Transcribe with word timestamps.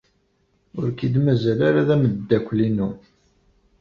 Ur 0.77 0.87
k-id-mazal 0.89 1.59
ara 1.67 1.87
d 1.87 1.89
ameddakel-inu. 1.95 2.89